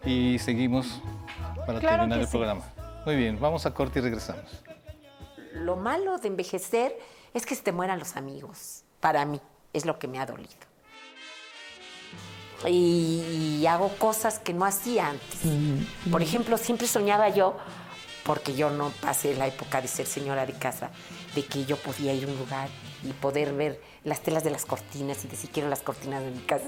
y 0.06 0.38
seguimos 0.40 1.02
para 1.66 1.80
Claro 1.80 1.98
terminar 1.98 2.20
el 2.20 2.26
sí. 2.26 2.32
programa. 2.32 2.64
Muy 3.06 3.16
bien, 3.16 3.40
vamos 3.40 3.66
a 3.66 3.74
corte 3.74 4.00
y 4.00 4.02
regresamos. 4.02 4.64
Lo 5.54 5.76
malo 5.76 6.18
de 6.18 6.28
envejecer 6.28 6.98
es 7.34 7.46
que 7.46 7.56
se 7.56 7.62
te 7.64 7.72
mueran 7.72 8.00
los 8.00 8.16
amigos. 8.16 8.84
Para 9.00 9.26
mí, 9.26 9.40
es 9.74 9.86
lo 9.86 10.00
que 10.00 10.08
me 10.08 10.20
ha 10.20 10.26
dolido. 10.26 10.50
Y, 12.68 13.60
y 13.62 13.66
hago 13.68 13.90
cosas 13.98 14.40
que 14.40 14.54
no 14.54 14.64
hacía 14.66 15.10
antes. 15.10 15.40
Por 16.10 16.22
ejemplo, 16.22 16.58
siempre 16.58 16.88
soñaba 16.88 17.28
yo, 17.28 17.58
porque 18.24 18.56
yo 18.56 18.70
no 18.70 18.90
pasé 19.02 19.36
la 19.36 19.48
época 19.48 19.82
de 19.82 19.90
ser 19.90 20.06
señora 20.06 20.46
de 20.46 20.54
casa, 20.54 20.90
de 21.36 21.44
que 21.44 21.66
yo 21.66 21.76
podía 21.76 22.14
ir 22.14 22.24
a 22.24 22.28
un 22.28 22.38
lugar 22.38 22.70
y 23.04 23.12
poder 23.12 23.54
ver 23.54 23.82
las 24.06 24.22
telas 24.22 24.46
de 24.46 24.52
las 24.52 24.66
cortinas 24.66 25.26
y 25.26 25.28
decir 25.28 25.50
quiero 25.52 25.68
las 25.68 25.82
cortinas 25.82 26.24
de 26.24 26.32
mi 26.32 26.40
casa. 26.40 26.68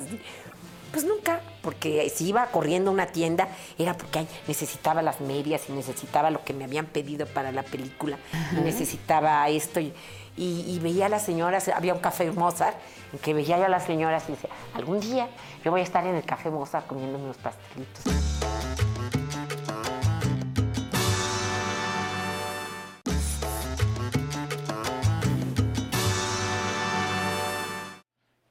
Pues 0.96 1.04
nunca, 1.06 1.42
porque 1.62 2.10
si 2.10 2.30
iba 2.30 2.46
corriendo 2.46 2.90
a 2.90 2.94
una 2.94 3.08
tienda 3.08 3.50
era 3.78 3.98
porque 3.98 4.26
necesitaba 4.48 5.02
las 5.02 5.20
medias 5.20 5.64
y 5.68 5.74
necesitaba 5.74 6.30
lo 6.30 6.42
que 6.46 6.54
me 6.54 6.64
habían 6.64 6.86
pedido 6.86 7.26
para 7.28 7.52
la 7.52 7.64
película, 7.64 8.18
y 8.54 8.62
necesitaba 8.62 9.50
esto 9.50 9.82
y, 9.82 9.92
y- 10.38 10.64
y 10.66 10.80
veía 10.80 11.08
a 11.08 11.10
las 11.10 11.24
señoras, 11.26 11.68
había 11.68 11.94
un 11.94 12.00
café 12.00 12.32
Mozart 12.32 12.78
en 13.12 13.20
que 13.20 13.34
veía 13.34 13.58
yo 13.58 13.66
a 13.66 13.68
las 13.70 13.84
señoras 13.84 14.24
y 14.30 14.32
decía, 14.32 14.50
algún 14.74 15.02
día 15.02 15.28
yo 15.66 15.72
voy 15.72 15.82
a 15.82 15.84
estar 15.84 16.06
en 16.08 16.16
el 16.16 16.24
café 16.24 16.50
Mozart 16.50 16.88
comiendo 16.88 17.18
unos 17.20 17.36
pastelitos. 17.36 18.04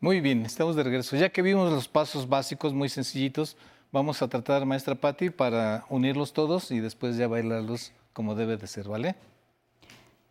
Muy 0.05 0.21
bien, 0.21 0.45
estamos 0.45 0.77
de 0.77 0.83
regreso. 0.83 1.17
Ya 1.17 1.31
que 1.31 1.41
vimos 1.41 1.73
los 1.73 1.89
pasos 1.89 2.29
básicos 2.29 2.75
muy 2.75 2.91
sencillitos, 2.91 3.57
vamos 3.91 4.21
a 4.21 4.29
tratar, 4.29 4.67
maestra 4.67 4.95
Patti, 4.95 5.31
para 5.31 5.87
unirlos 5.89 6.35
todos 6.35 6.71
y 6.73 6.81
después 6.81 7.17
ya 7.17 7.27
bailarlos 7.27 7.91
como 8.13 8.35
debe 8.35 8.59
de 8.59 8.67
ser, 8.67 8.87
¿vale? 8.87 9.15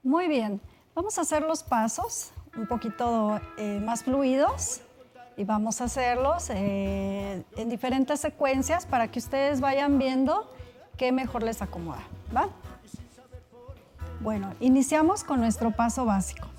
Muy 0.04 0.28
bien, 0.28 0.62
vamos 0.94 1.18
a 1.18 1.22
hacer 1.22 1.42
los 1.42 1.64
pasos 1.64 2.34
un 2.56 2.68
poquito 2.68 3.42
eh, 3.58 3.82
más 3.84 4.04
fluidos 4.04 4.82
y 5.38 5.44
vamos 5.44 5.82
a 5.82 5.86
hacerlos 5.86 6.52
eh, 6.52 7.42
en 7.58 7.70
diferentes 7.70 8.20
secuencias 8.20 8.86
para 8.86 9.08
que 9.10 9.18
ustedes 9.18 9.60
vayan 9.60 9.98
viendo 9.98 10.54
qué 10.98 11.12
mejor 11.12 11.42
les 11.42 11.64
acomoda. 11.64 12.04
¿va? 12.32 12.48
Bueno, 14.20 14.54
iniciamos 14.60 15.24
con 15.24 15.40
nuestro 15.40 15.72
paso 15.72 16.06
básico. 16.06 16.53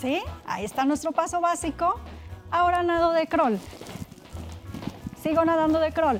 ¿Sí? 0.00 0.22
Ahí 0.46 0.64
está 0.64 0.86
nuestro 0.86 1.12
paso 1.12 1.42
básico. 1.42 2.00
Ahora 2.50 2.82
nado 2.82 3.12
de 3.12 3.26
crawl. 3.26 3.58
Sigo 5.22 5.44
nadando 5.44 5.78
de 5.78 5.92
crawl. 5.92 6.18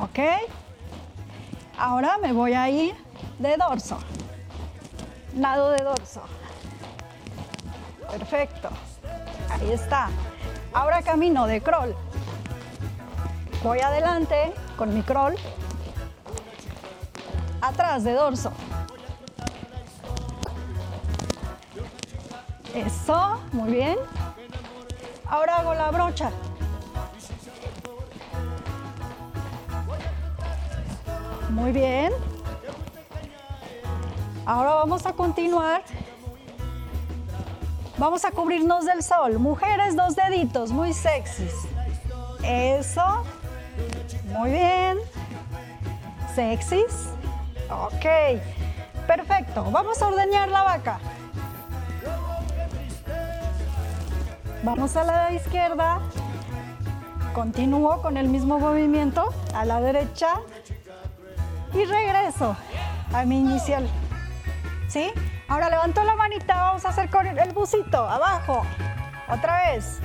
¿Ok? 0.00 0.18
Ahora 1.78 2.16
me 2.16 2.32
voy 2.32 2.54
a 2.54 2.70
ir 2.70 2.94
de 3.38 3.56
dorso. 3.58 3.98
Nado 5.34 5.70
de 5.72 5.84
dorso. 5.84 6.22
Perfecto. 8.10 8.70
Ahí 9.50 9.72
está. 9.72 10.08
Ahora 10.72 11.02
camino 11.02 11.46
de 11.46 11.60
crawl. 11.60 11.94
Voy 13.62 13.80
adelante 13.80 14.54
con 14.78 14.94
mi 14.94 15.02
crawl. 15.02 15.34
Atrás 17.60 18.04
de 18.04 18.14
dorso. 18.14 18.52
Eso, 22.74 23.38
muy 23.52 23.70
bien. 23.70 23.96
Ahora 25.26 25.58
hago 25.58 25.74
la 25.74 25.90
brocha. 25.90 26.30
Muy 31.50 31.70
bien. 31.70 32.12
Ahora 34.44 34.74
vamos 34.74 35.06
a 35.06 35.12
continuar. 35.12 35.82
Vamos 37.96 38.24
a 38.24 38.32
cubrirnos 38.32 38.84
del 38.84 39.04
sol. 39.04 39.38
Mujeres, 39.38 39.94
dos 39.94 40.16
deditos, 40.16 40.72
muy 40.72 40.92
sexys. 40.92 41.54
Eso. 42.42 43.22
Muy 44.26 44.50
bien. 44.50 44.98
Sexys. 46.34 47.08
Ok. 47.70 48.40
Perfecto. 49.06 49.64
Vamos 49.70 50.02
a 50.02 50.08
ordeñar 50.08 50.48
la 50.48 50.64
vaca. 50.64 50.98
Vamos 54.64 54.96
a 54.96 55.04
la 55.04 55.30
izquierda. 55.30 56.00
Continúo 57.34 58.00
con 58.00 58.16
el 58.16 58.28
mismo 58.28 58.58
movimiento. 58.58 59.28
A 59.54 59.66
la 59.66 59.78
derecha. 59.82 60.40
Y 61.74 61.84
regreso 61.84 62.56
a 63.12 63.24
mi 63.26 63.40
inicial. 63.40 63.86
¿Sí? 64.88 65.12
Ahora 65.48 65.68
levanto 65.68 66.02
la 66.02 66.16
manita. 66.16 66.56
Vamos 66.56 66.86
a 66.86 66.88
hacer 66.88 67.10
con 67.10 67.26
el 67.26 67.52
busito. 67.52 68.08
Abajo. 68.08 68.62
Otra 69.28 69.70
vez. 69.70 70.00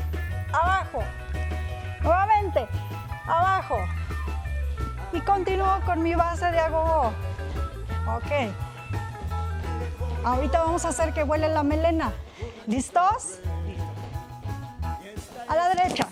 Abajo. 0.52 1.04
Nuevamente. 2.02 2.68
Abajo. 3.28 3.78
Y 5.14 5.22
continúo 5.22 5.80
con 5.86 6.04
mi 6.04 6.16
base 6.16 6.52
de 6.52 6.60
agogó. 6.60 7.14
Ok. 8.14 8.52
Ahorita 10.26 10.64
vamos 10.64 10.84
a 10.84 10.90
hacer 10.90 11.14
que 11.14 11.24
huele 11.24 11.48
la 11.48 11.64
melena. 11.64 12.12
¿Listos? 12.68 13.40
a 15.50 15.56
la 15.56 15.70
derecha, 15.70 16.08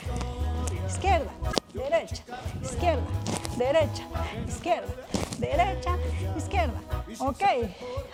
izquierda, 0.88 1.30
derecha, 1.74 2.24
izquierda, 2.62 3.04
derecha, 3.56 4.04
izquierda, 4.48 4.94
derecha, 5.38 5.92
izquierda. 6.36 6.80
Ok, 7.20 7.44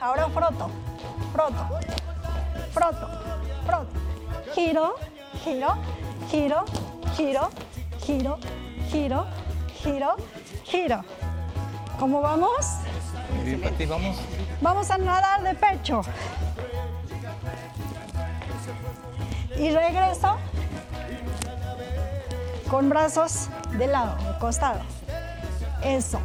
ahora 0.02 0.28
froto, 0.30 0.70
froto, 1.32 1.80
froto, 2.74 3.08
froto. 3.66 3.88
Giro, 4.54 4.96
giro, 5.44 5.78
giro, 6.30 6.66
giro, 7.16 7.50
giro, 8.02 8.38
giro, 8.92 9.26
giro, 9.82 10.16
giro. 10.66 11.06
¿Cómo 12.00 12.20
vamos? 12.20 12.66
Bien, 13.46 13.62
vamos. 13.88 14.18
Vamos 14.62 14.92
a 14.92 14.98
nadar 14.98 15.42
de 15.42 15.56
pecho. 15.56 16.02
Y 19.58 19.70
regreso 19.70 20.38
con 22.74 22.90
brazos 22.90 23.50
de 23.78 23.86
lado, 23.86 24.16
de 24.18 24.40
costado. 24.40 24.80
Eso. 25.84 26.20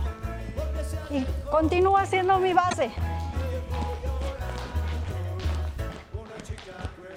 Y 1.10 1.22
continúo 1.50 1.98
haciendo 1.98 2.38
mi 2.38 2.54
base. 2.54 2.90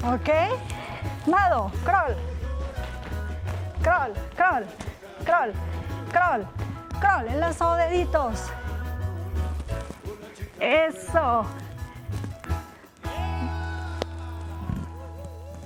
¿Ok? 0.04 0.30
Nado, 1.28 1.72
crawl. 1.86 2.14
Crawl, 3.82 4.14
crawl, 4.36 4.66
crawl, 5.24 5.54
crawl, 6.12 6.46
crawl. 7.00 7.28
Enlazo 7.30 7.76
deditos. 7.76 8.48
Eso. 10.60 11.46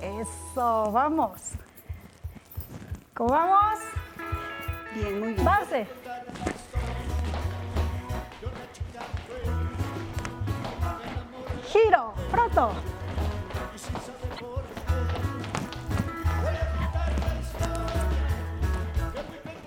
Eso, 0.00 0.92
vamos. 0.92 1.55
¿Cómo 3.16 3.30
vamos? 3.30 3.78
Bien, 4.94 5.20
muy 5.20 5.32
bien. 5.32 5.42
Base. 5.42 5.86
Giro, 11.72 12.12
froto. 12.30 12.72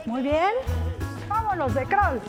Muy 0.06 0.22
bien. 0.22 0.54
Vámonos 1.28 1.74
de 1.74 1.86
crawl. 1.88 2.22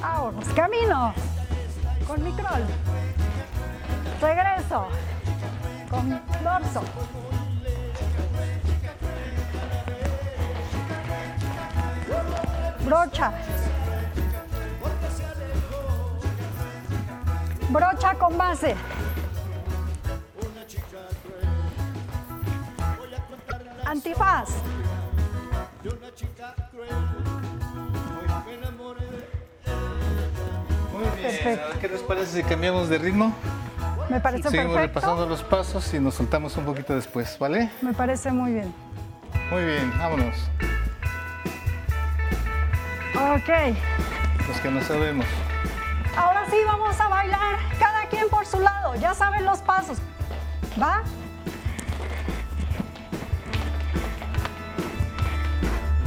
Vámonos, 0.00 0.48
camino. 0.50 1.12
Con 2.06 2.22
mi 2.22 2.30
crawl. 2.30 2.64
Regreso. 4.20 4.86
Con 5.96 6.10
dorso. 6.44 6.82
Brocha. 12.84 13.32
Brocha 17.70 18.14
con 18.18 18.36
base. 18.36 18.76
Antifaz. 23.86 24.50
Muy 30.92 31.04
bien. 31.04 31.22
Perfecto. 31.22 31.78
¿Qué 31.80 31.88
les 31.88 32.02
parece 32.02 32.42
si 32.42 32.42
cambiamos 32.42 32.90
de 32.90 32.98
ritmo? 32.98 33.32
Me 34.08 34.20
parece 34.20 34.50
Seguimos 34.50 34.76
repasando 34.76 35.26
los 35.26 35.42
pasos 35.42 35.92
y 35.92 35.98
nos 35.98 36.14
soltamos 36.14 36.56
un 36.56 36.64
poquito 36.64 36.94
después, 36.94 37.36
¿vale? 37.38 37.70
Me 37.82 37.92
parece 37.92 38.30
muy 38.30 38.52
bien. 38.52 38.72
Muy 39.50 39.64
bien, 39.64 39.92
vámonos. 39.98 40.36
Ok. 43.14 43.76
Los 44.48 44.60
que 44.60 44.70
no 44.70 44.80
sabemos. 44.82 45.26
Ahora 46.16 46.44
sí 46.48 46.56
vamos 46.66 47.00
a 47.00 47.08
bailar 47.08 47.56
cada 47.78 48.06
quien 48.06 48.28
por 48.28 48.46
su 48.46 48.60
lado. 48.60 48.94
Ya 48.94 49.14
saben 49.14 49.44
los 49.44 49.58
pasos. 49.58 49.98
¿Va? 50.80 51.02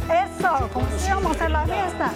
Eso, 0.09 0.69
como 0.73 1.33
si 1.33 1.47
la 1.49 1.65
fiesta. 1.65 2.11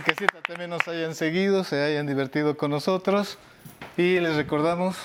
Que 0.00 0.12
en 0.12 0.42
también 0.46 0.70
nos 0.70 0.88
hayan 0.88 1.14
seguido, 1.14 1.64
se 1.64 1.82
hayan 1.82 2.06
divertido 2.06 2.56
con 2.56 2.70
nosotros 2.70 3.38
y 3.98 4.18
les 4.20 4.36
recordamos 4.36 4.96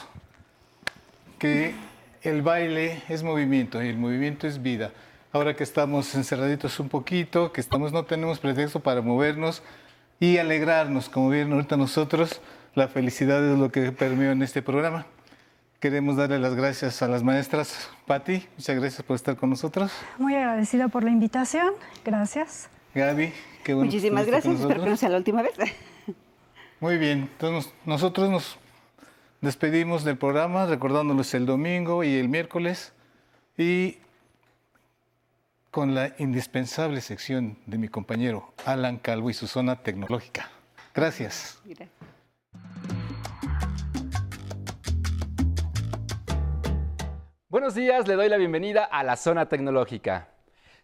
que 1.39 1.75
el 2.21 2.41
baile 2.41 3.03
es 3.09 3.21
movimiento 3.21 3.83
y 3.83 3.89
el 3.89 3.97
movimiento 3.97 4.47
es 4.47 4.61
vida. 4.61 4.91
Ahora 5.33 5.55
que 5.55 5.63
estamos 5.63 6.15
encerraditos 6.15 6.79
un 6.79 6.87
poquito, 6.87 7.51
que 7.51 7.59
estamos 7.59 7.91
no 7.91 8.05
tenemos 8.05 8.39
pretexto 8.39 8.79
para 8.79 9.01
movernos 9.01 9.61
y 10.21 10.37
alegrarnos, 10.37 11.09
como 11.09 11.29
vieron 11.29 11.51
ahorita 11.53 11.75
nosotros, 11.75 12.41
la 12.73 12.87
felicidad 12.87 13.43
es 13.43 13.59
lo 13.59 13.71
que 13.71 13.91
permeó 13.91 14.31
en 14.31 14.41
este 14.41 14.61
programa. 14.61 15.05
Queremos 15.81 16.15
darle 16.15 16.39
las 16.39 16.55
gracias 16.55 17.01
a 17.01 17.09
las 17.09 17.23
maestras. 17.23 17.89
Patti, 18.05 18.47
muchas 18.57 18.75
gracias 18.77 19.03
por 19.03 19.15
estar 19.15 19.35
con 19.35 19.49
nosotros. 19.49 19.91
Muy 20.17 20.33
agradecida 20.33 20.87
por 20.87 21.03
la 21.03 21.11
invitación. 21.11 21.73
Gracias. 22.05 22.69
Gaby, 22.97 23.31
qué 23.63 23.73
bueno. 23.73 23.89
que 23.89 23.95
Muchísimas 23.95 24.25
gracias. 24.25 24.59
Espero 24.59 24.83
que 24.83 24.89
no 24.89 24.97
sea 24.97 25.09
la 25.09 25.17
última 25.17 25.41
vez. 25.41 25.53
Muy 26.79 26.97
bien, 26.97 27.29
entonces 27.31 27.71
nos- 27.85 27.87
nosotros 28.01 28.29
nos 28.29 28.57
despedimos 29.41 30.03
del 30.03 30.17
programa 30.17 30.65
recordándoles 30.65 31.33
el 31.33 31.45
domingo 31.45 32.03
y 32.03 32.15
el 32.15 32.27
miércoles 32.27 32.93
y 33.57 33.97
con 35.71 35.93
la 35.95 36.13
indispensable 36.17 37.01
sección 37.01 37.57
de 37.67 37.77
mi 37.77 37.87
compañero 37.87 38.53
Alan 38.65 38.97
Calvo 38.97 39.29
y 39.29 39.33
su 39.33 39.47
zona 39.47 39.75
tecnológica. 39.83 40.49
Gracias. 40.95 41.59
Buenos 47.49 47.75
días, 47.75 48.07
le 48.07 48.15
doy 48.15 48.29
la 48.29 48.37
bienvenida 48.37 48.83
a 48.83 49.03
la 49.03 49.15
zona 49.15 49.47
tecnológica. 49.47 50.27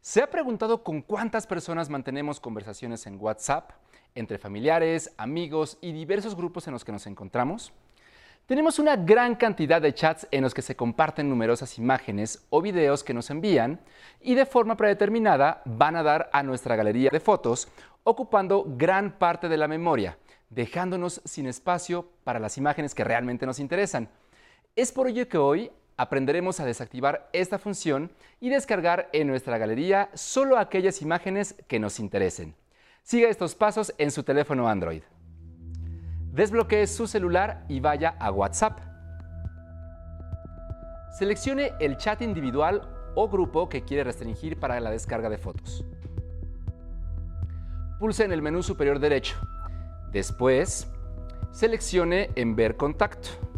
¿Se 0.06 0.22
ha 0.22 0.30
preguntado 0.30 0.84
con 0.84 1.02
cuántas 1.02 1.48
personas 1.48 1.90
mantenemos 1.90 2.42
conversaciones 2.42 3.08
en 3.08 3.18
WhatsApp, 3.22 3.72
entre 4.16 4.38
familiares, 4.38 5.14
amigos 5.16 5.78
y 5.80 5.94
diversos 5.94 6.36
grupos 6.36 6.68
en 6.68 6.74
los 6.74 6.84
que 6.84 6.92
nos 6.92 7.08
encontramos? 7.08 7.72
Tenemos 8.46 8.80
una 8.80 8.98
gran 8.98 9.36
cantidad 9.36 9.82
de 9.82 9.94
chats 9.94 10.28
en 10.30 10.42
los 10.42 10.54
que 10.54 10.62
se 10.62 10.76
comparten 10.76 11.30
numerosas 11.30 11.78
imágenes 11.78 12.46
o 12.50 12.62
videos 12.62 13.02
que 13.02 13.14
nos 13.14 13.30
envían 13.30 13.80
y 14.20 14.36
de 14.36 14.46
forma 14.46 14.76
predeterminada 14.76 15.62
van 15.64 15.96
a 15.96 16.04
dar 16.04 16.30
a 16.34 16.44
nuestra 16.44 16.76
galería 16.76 17.10
de 17.10 17.22
fotos, 17.22 17.70
ocupando 18.04 18.66
gran 18.76 19.18
parte 19.18 19.48
de 19.48 19.56
la 19.56 19.70
memoria, 19.70 20.18
dejándonos 20.50 21.22
sin 21.24 21.48
espacio 21.48 22.10
para 22.26 22.40
las 22.40 22.58
imágenes 22.58 22.94
que 22.94 23.06
realmente 23.06 23.46
nos 23.46 23.58
interesan. 23.58 24.10
Es 24.76 24.92
por 24.92 25.08
ello 25.08 25.30
que 25.30 25.38
hoy 25.38 25.72
aprenderemos 25.98 26.60
a 26.60 26.66
desactivar 26.66 27.30
esta 27.34 27.60
función 27.60 28.12
y 28.40 28.50
descargar 28.50 29.10
en 29.14 29.28
nuestra 29.28 29.58
galería 29.58 30.10
solo 30.14 30.58
aquellas 30.58 31.02
imágenes 31.02 31.56
que 31.68 31.80
nos 31.80 32.00
interesen. 32.00 32.56
Siga 33.04 33.30
estos 33.30 33.56
pasos 33.56 33.94
en 33.98 34.12
su 34.12 34.24
teléfono 34.24 34.68
Android. 34.68 35.04
Desbloquee 36.32 36.88
su 36.88 37.06
celular 37.06 37.66
y 37.70 37.80
vaya 37.80 38.16
a 38.20 38.32
WhatsApp. 38.32 38.80
Seleccione 41.18 41.74
el 41.80 41.98
chat 41.98 42.22
individual 42.22 42.90
o 43.16 43.30
grupo 43.30 43.70
que 43.70 43.84
quiere 43.84 44.04
restringir 44.04 44.60
para 44.60 44.80
la 44.80 44.90
descarga 44.90 45.30
de 45.30 45.38
fotos. 45.38 45.86
Pulse 48.00 48.24
en 48.24 48.32
el 48.32 48.42
menú 48.42 48.64
superior 48.64 49.00
derecho. 49.00 49.36
Después, 50.12 50.88
seleccione 51.52 52.32
en 52.36 52.56
Ver 52.56 52.78
contacto. 52.78 53.53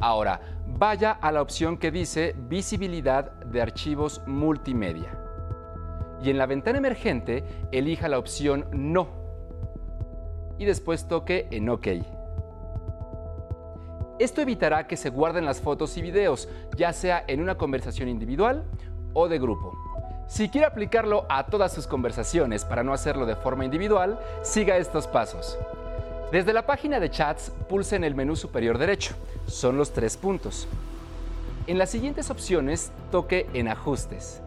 Ahora, 0.00 0.40
vaya 0.66 1.12
a 1.12 1.32
la 1.32 1.42
opción 1.42 1.78
que 1.78 1.90
dice 1.90 2.34
Visibilidad 2.36 3.32
de 3.32 3.62
archivos 3.62 4.20
multimedia. 4.26 5.18
Y 6.22 6.30
en 6.30 6.38
la 6.38 6.46
ventana 6.46 6.78
emergente, 6.78 7.44
elija 7.72 8.08
la 8.08 8.18
opción 8.18 8.66
No. 8.72 9.08
Y 10.58 10.64
después 10.64 11.08
toque 11.08 11.48
en 11.50 11.68
OK. 11.68 11.88
Esto 14.18 14.40
evitará 14.40 14.86
que 14.86 14.96
se 14.96 15.10
guarden 15.10 15.44
las 15.44 15.60
fotos 15.60 15.96
y 15.98 16.02
videos, 16.02 16.48
ya 16.74 16.92
sea 16.94 17.22
en 17.26 17.42
una 17.42 17.56
conversación 17.56 18.08
individual 18.08 18.64
o 19.12 19.28
de 19.28 19.38
grupo. 19.38 19.74
Si 20.26 20.48
quiere 20.48 20.66
aplicarlo 20.66 21.26
a 21.28 21.46
todas 21.46 21.72
sus 21.72 21.86
conversaciones 21.86 22.64
para 22.64 22.82
no 22.82 22.92
hacerlo 22.92 23.26
de 23.26 23.36
forma 23.36 23.64
individual, 23.64 24.18
siga 24.42 24.78
estos 24.78 25.06
pasos. 25.06 25.58
Desde 26.32 26.52
la 26.52 26.66
página 26.66 26.98
de 26.98 27.08
chats, 27.08 27.52
pulse 27.68 27.94
en 27.94 28.02
el 28.02 28.16
menú 28.16 28.34
superior 28.34 28.78
derecho. 28.78 29.14
Son 29.46 29.76
los 29.76 29.92
tres 29.92 30.16
puntos. 30.16 30.66
En 31.68 31.78
las 31.78 31.90
siguientes 31.90 32.30
opciones, 32.30 32.90
toque 33.12 33.46
en 33.54 33.68
Ajustes. 33.68 34.42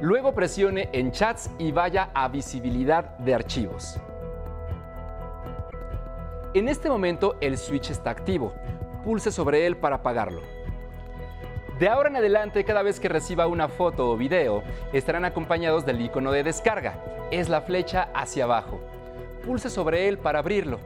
Luego 0.00 0.34
presione 0.34 0.88
en 0.92 1.12
Chats 1.12 1.50
y 1.58 1.72
vaya 1.72 2.10
a 2.14 2.28
Visibilidad 2.28 3.16
de 3.18 3.34
archivos. 3.34 3.96
En 6.54 6.68
este 6.68 6.88
momento 6.88 7.36
el 7.42 7.58
switch 7.58 7.90
está 7.90 8.08
activo. 8.08 8.54
Pulse 9.04 9.30
sobre 9.30 9.66
él 9.66 9.76
para 9.76 9.96
apagarlo. 9.96 10.40
De 11.78 11.88
ahora 11.88 12.08
en 12.08 12.16
adelante, 12.16 12.64
cada 12.64 12.82
vez 12.82 12.98
que 12.98 13.08
reciba 13.10 13.46
una 13.46 13.68
foto 13.68 14.10
o 14.10 14.16
video, 14.16 14.62
estarán 14.94 15.26
acompañados 15.26 15.84
del 15.84 16.00
icono 16.00 16.32
de 16.32 16.44
descarga. 16.44 16.98
Es 17.30 17.50
la 17.50 17.60
flecha 17.60 18.08
hacia 18.14 18.44
abajo. 18.44 18.80
Pulse 19.44 19.68
sobre 19.68 20.08
él 20.08 20.18
para 20.18 20.38
abrirlo. 20.38 20.80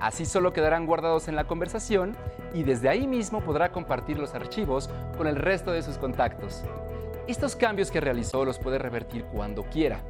Así 0.00 0.24
solo 0.24 0.52
quedarán 0.52 0.86
guardados 0.86 1.28
en 1.28 1.34
la 1.34 1.44
conversación 1.44 2.16
y 2.52 2.62
desde 2.62 2.88
ahí 2.88 3.06
mismo 3.06 3.40
podrá 3.40 3.72
compartir 3.72 4.18
los 4.18 4.34
archivos 4.34 4.88
con 5.16 5.26
el 5.26 5.36
resto 5.36 5.72
de 5.72 5.82
sus 5.82 5.98
contactos. 5.98 6.64
Estos 7.26 7.56
cambios 7.56 7.90
que 7.90 8.00
realizó 8.00 8.44
los 8.44 8.58
puede 8.58 8.78
revertir 8.78 9.24
cuando 9.24 9.64
quiera. 9.64 10.02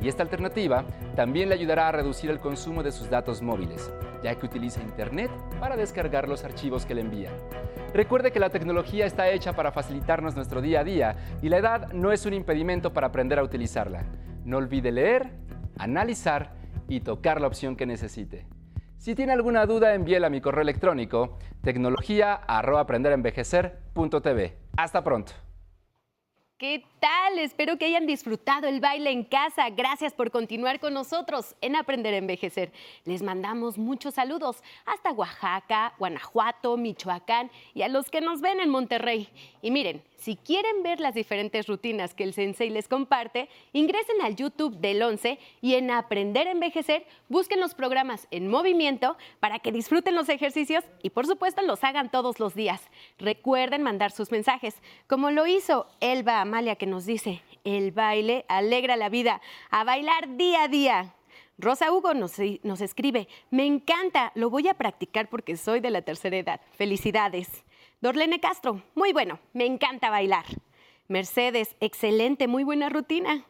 Y 0.00 0.08
esta 0.08 0.22
alternativa 0.22 0.84
también 1.14 1.48
le 1.48 1.54
ayudará 1.54 1.88
a 1.88 1.92
reducir 1.92 2.30
el 2.30 2.40
consumo 2.40 2.82
de 2.82 2.90
sus 2.90 3.08
datos 3.08 3.40
móviles, 3.40 3.92
ya 4.22 4.34
que 4.34 4.46
utiliza 4.46 4.80
Internet 4.80 5.30
para 5.60 5.76
descargar 5.76 6.28
los 6.28 6.42
archivos 6.42 6.84
que 6.84 6.94
le 6.94 7.02
envían. 7.02 7.34
Recuerde 7.92 8.32
que 8.32 8.40
la 8.40 8.50
tecnología 8.50 9.06
está 9.06 9.30
hecha 9.30 9.52
para 9.52 9.70
facilitarnos 9.70 10.34
nuestro 10.34 10.60
día 10.60 10.80
a 10.80 10.84
día 10.84 11.16
y 11.40 11.48
la 11.48 11.58
edad 11.58 11.92
no 11.92 12.10
es 12.10 12.26
un 12.26 12.34
impedimento 12.34 12.92
para 12.92 13.06
aprender 13.06 13.38
a 13.38 13.44
utilizarla. 13.44 14.04
No 14.44 14.56
olvide 14.56 14.90
leer, 14.90 15.30
analizar 15.78 16.63
y 16.88 17.00
tocar 17.00 17.40
la 17.40 17.46
opción 17.46 17.76
que 17.76 17.86
necesite. 17.86 18.46
Si 18.96 19.14
tiene 19.14 19.32
alguna 19.32 19.66
duda, 19.66 19.94
envíela 19.94 20.26
a 20.28 20.30
mi 20.30 20.40
correo 20.40 20.62
electrónico 20.62 21.36
tecnología@aprenderenvejecer.tv. 21.62 24.58
Hasta 24.76 25.04
pronto. 25.04 25.32
¿Qué 26.56 26.84
tal? 27.04 27.38
Espero 27.38 27.76
que 27.76 27.84
hayan 27.84 28.06
disfrutado 28.06 28.66
el 28.66 28.80
baile 28.80 29.10
en 29.10 29.24
casa. 29.24 29.68
Gracias 29.68 30.14
por 30.14 30.30
continuar 30.30 30.80
con 30.80 30.94
nosotros 30.94 31.54
en 31.60 31.76
Aprender 31.76 32.14
a 32.14 32.16
Envejecer. 32.16 32.72
Les 33.04 33.20
mandamos 33.20 33.76
muchos 33.76 34.14
saludos 34.14 34.62
hasta 34.86 35.12
Oaxaca, 35.12 35.92
Guanajuato, 35.98 36.78
Michoacán 36.78 37.50
y 37.74 37.82
a 37.82 37.88
los 37.88 38.08
que 38.08 38.22
nos 38.22 38.40
ven 38.40 38.58
en 38.58 38.70
Monterrey. 38.70 39.28
Y 39.60 39.70
miren, 39.70 40.02
si 40.24 40.36
quieren 40.36 40.82
ver 40.82 41.00
las 41.00 41.12
diferentes 41.12 41.66
rutinas 41.66 42.14
que 42.14 42.24
el 42.24 42.32
Sensei 42.32 42.70
les 42.70 42.88
comparte, 42.88 43.50
ingresen 43.74 44.22
al 44.22 44.36
YouTube 44.36 44.78
del 44.78 45.02
11 45.02 45.38
y 45.60 45.74
en 45.74 45.90
Aprender 45.90 46.48
a 46.48 46.52
Envejecer 46.52 47.06
busquen 47.28 47.60
los 47.60 47.74
programas 47.74 48.26
en 48.30 48.48
movimiento 48.48 49.18
para 49.40 49.58
que 49.58 49.70
disfruten 49.70 50.14
los 50.14 50.30
ejercicios 50.30 50.82
y 51.02 51.10
por 51.10 51.26
supuesto 51.26 51.60
los 51.60 51.84
hagan 51.84 52.10
todos 52.10 52.40
los 52.40 52.54
días. 52.54 52.88
Recuerden 53.18 53.82
mandar 53.82 54.12
sus 54.12 54.30
mensajes, 54.30 54.76
como 55.06 55.30
lo 55.30 55.46
hizo 55.46 55.86
Elba 56.00 56.40
Amalia 56.40 56.76
que 56.76 56.93
nos 56.94 57.06
dice, 57.06 57.42
el 57.64 57.90
baile 57.90 58.44
alegra 58.46 58.94
la 58.94 59.08
vida, 59.08 59.40
a 59.68 59.82
bailar 59.82 60.36
día 60.36 60.62
a 60.62 60.68
día. 60.68 61.14
Rosa 61.58 61.90
Hugo 61.90 62.14
nos, 62.14 62.34
nos 62.62 62.80
escribe, 62.80 63.26
me 63.50 63.66
encanta, 63.66 64.30
lo 64.36 64.48
voy 64.48 64.68
a 64.68 64.74
practicar 64.74 65.28
porque 65.28 65.56
soy 65.56 65.80
de 65.80 65.90
la 65.90 66.02
tercera 66.02 66.36
edad. 66.36 66.60
Felicidades. 66.70 67.48
Dorlene 68.00 68.38
Castro, 68.38 68.80
muy 68.94 69.12
bueno, 69.12 69.40
me 69.54 69.66
encanta 69.66 70.08
bailar. 70.08 70.44
Mercedes, 71.08 71.74
excelente, 71.80 72.46
muy 72.46 72.62
buena 72.62 72.90
rutina. 72.90 73.44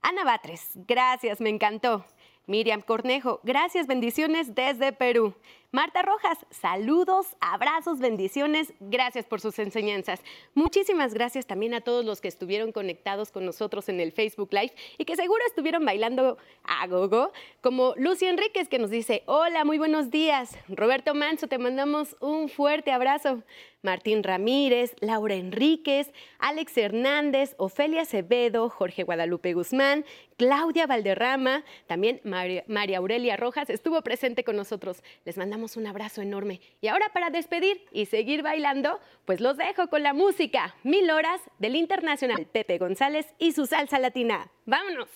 Ana 0.00 0.24
Batres, 0.24 0.70
gracias, 0.88 1.42
me 1.42 1.50
encantó. 1.50 2.02
Miriam 2.46 2.80
Cornejo, 2.80 3.40
gracias, 3.42 3.86
bendiciones 3.86 4.54
desde 4.54 4.92
Perú. 4.92 5.34
Marta 5.72 6.02
Rojas, 6.02 6.38
saludos, 6.50 7.36
abrazos, 7.40 7.98
bendiciones, 7.98 8.72
gracias 8.80 9.26
por 9.26 9.40
sus 9.40 9.58
enseñanzas. 9.58 10.22
Muchísimas 10.54 11.12
gracias 11.12 11.46
también 11.46 11.74
a 11.74 11.80
todos 11.80 12.04
los 12.04 12.20
que 12.20 12.28
estuvieron 12.28 12.72
conectados 12.72 13.32
con 13.32 13.44
nosotros 13.44 13.88
en 13.88 14.00
el 14.00 14.12
Facebook 14.12 14.50
Live 14.52 14.72
y 14.96 15.04
que 15.04 15.16
seguro 15.16 15.42
estuvieron 15.46 15.84
bailando 15.84 16.38
a 16.62 16.86
gogo, 16.86 17.32
como 17.60 17.94
Lucy 17.96 18.26
Enríquez 18.26 18.68
que 18.68 18.78
nos 18.78 18.90
dice, 18.90 19.22
hola, 19.26 19.64
muy 19.64 19.78
buenos 19.78 20.10
días. 20.10 20.56
Roberto 20.68 21.14
Manso, 21.14 21.48
te 21.48 21.58
mandamos 21.58 22.16
un 22.20 22.48
fuerte 22.48 22.92
abrazo. 22.92 23.42
Martín 23.82 24.24
Ramírez, 24.24 24.96
Laura 25.00 25.36
Enríquez, 25.36 26.10
Alex 26.38 26.76
Hernández, 26.76 27.54
Ofelia 27.56 28.02
Acevedo, 28.02 28.68
Jorge 28.68 29.04
Guadalupe 29.04 29.54
Guzmán, 29.54 30.04
Claudia 30.36 30.86
Valderrama, 30.86 31.64
también 31.86 32.20
María, 32.24 32.98
Aurelia 32.98 33.36
Rojas 33.36 33.70
estuvo 33.70 34.02
presente 34.02 34.44
con 34.44 34.56
nosotros. 34.56 35.02
Les 35.24 35.38
mandamos 35.38 35.65
un 35.74 35.86
abrazo 35.86 36.22
enorme. 36.22 36.60
Y 36.80 36.88
ahora 36.88 37.06
para 37.12 37.30
despedir 37.30 37.84
y 37.90 38.06
seguir 38.06 38.42
bailando, 38.42 39.00
pues 39.24 39.40
los 39.40 39.56
dejo 39.56 39.88
con 39.88 40.02
la 40.02 40.12
música 40.12 40.76
Mil 40.84 41.10
Horas 41.10 41.40
del 41.58 41.74
Internacional 41.74 42.46
Pepe 42.46 42.78
González 42.78 43.26
y 43.38 43.52
su 43.52 43.66
salsa 43.66 43.98
latina. 43.98 44.52
¡Vámonos! 44.66 45.08